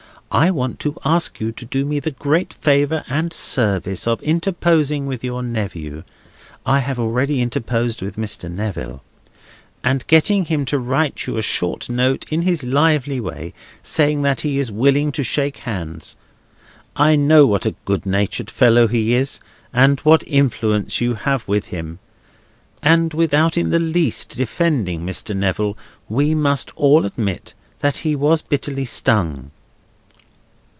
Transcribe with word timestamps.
I 0.33 0.49
want 0.49 0.79
to 0.79 0.95
ask 1.03 1.41
you 1.41 1.51
to 1.51 1.65
do 1.65 1.83
me 1.83 1.99
the 1.99 2.09
great 2.11 2.53
favour 2.53 3.03
and 3.09 3.33
service 3.33 4.07
of 4.07 4.23
interposing 4.23 5.05
with 5.05 5.25
your 5.25 5.43
nephew 5.43 6.05
(I 6.65 6.79
have 6.79 6.97
already 6.97 7.41
interposed 7.41 8.01
with 8.01 8.15
Mr. 8.15 8.49
Neville), 8.49 9.03
and 9.83 10.07
getting 10.07 10.45
him 10.45 10.63
to 10.67 10.79
write 10.79 11.27
you 11.27 11.35
a 11.35 11.41
short 11.41 11.89
note, 11.89 12.25
in 12.29 12.43
his 12.43 12.63
lively 12.63 13.19
way, 13.19 13.53
saying 13.83 14.21
that 14.21 14.39
he 14.39 14.57
is 14.57 14.71
willing 14.71 15.11
to 15.11 15.21
shake 15.21 15.57
hands. 15.57 16.15
I 16.95 17.17
know 17.17 17.45
what 17.45 17.65
a 17.65 17.75
good 17.83 18.05
natured 18.05 18.49
fellow 18.49 18.87
he 18.87 19.13
is, 19.13 19.41
and 19.73 19.99
what 19.99 20.23
influence 20.25 21.01
you 21.01 21.15
have 21.15 21.45
with 21.45 21.65
him. 21.65 21.99
And 22.81 23.13
without 23.13 23.57
in 23.57 23.69
the 23.69 23.79
least 23.79 24.37
defending 24.37 25.05
Mr. 25.05 25.35
Neville, 25.35 25.77
we 26.07 26.33
must 26.33 26.71
all 26.77 27.05
admit 27.05 27.53
that 27.79 27.97
he 27.97 28.15
was 28.15 28.41
bitterly 28.41 28.85
stung." 28.85 29.51